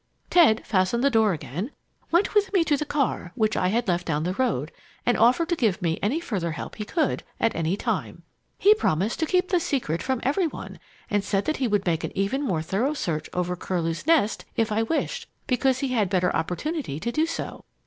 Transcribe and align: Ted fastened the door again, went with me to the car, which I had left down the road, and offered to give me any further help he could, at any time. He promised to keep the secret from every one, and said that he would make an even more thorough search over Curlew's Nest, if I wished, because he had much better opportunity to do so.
Ted 0.31 0.65
fastened 0.65 1.03
the 1.03 1.11
door 1.11 1.31
again, 1.31 1.69
went 2.09 2.33
with 2.33 2.51
me 2.53 2.63
to 2.63 2.75
the 2.75 2.87
car, 2.87 3.31
which 3.35 3.55
I 3.55 3.67
had 3.67 3.87
left 3.87 4.07
down 4.07 4.23
the 4.23 4.33
road, 4.33 4.71
and 5.05 5.15
offered 5.15 5.47
to 5.49 5.55
give 5.55 5.79
me 5.79 5.99
any 6.01 6.19
further 6.19 6.53
help 6.53 6.73
he 6.77 6.85
could, 6.85 7.21
at 7.39 7.55
any 7.55 7.77
time. 7.77 8.23
He 8.57 8.73
promised 8.73 9.19
to 9.19 9.27
keep 9.27 9.49
the 9.49 9.59
secret 9.59 10.01
from 10.01 10.19
every 10.23 10.47
one, 10.47 10.79
and 11.11 11.23
said 11.23 11.45
that 11.45 11.57
he 11.57 11.67
would 11.67 11.85
make 11.85 12.03
an 12.03 12.13
even 12.17 12.41
more 12.41 12.63
thorough 12.63 12.95
search 12.95 13.29
over 13.31 13.55
Curlew's 13.55 14.07
Nest, 14.07 14.43
if 14.55 14.71
I 14.71 14.81
wished, 14.81 15.29
because 15.45 15.81
he 15.81 15.89
had 15.89 16.07
much 16.07 16.13
better 16.13 16.35
opportunity 16.35 16.99
to 16.99 17.11
do 17.11 17.27
so. 17.27 17.63